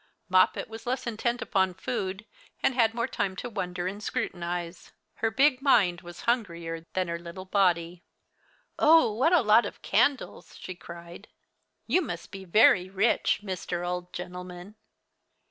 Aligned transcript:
Moppet 0.29 0.67
was 0.67 0.87
less 0.87 1.05
intent 1.05 1.43
upon 1.43 1.75
food, 1.75 2.25
and 2.63 2.73
had 2.73 2.95
more 2.95 3.07
time 3.07 3.35
to 3.35 3.47
wonder 3.51 3.85
and 3.85 4.01
scrutinize. 4.01 4.93
Her 5.17 5.29
big 5.29 5.61
mind 5.61 6.01
was 6.01 6.21
hungrier 6.21 6.87
than 6.93 7.07
her 7.07 7.19
little 7.19 7.45
body. 7.45 8.01
"Oh, 8.79 9.13
what 9.13 9.31
a 9.31 9.41
lot 9.41 9.63
of 9.67 9.83
candles!" 9.83 10.57
she 10.59 10.73
cried. 10.73 11.27
"You 11.85 12.01
must 12.01 12.31
be 12.31 12.45
very 12.45 12.89
rich, 12.89 13.41
Mr. 13.43 13.87
Old 13.87 14.11
Gentleman." 14.11 14.73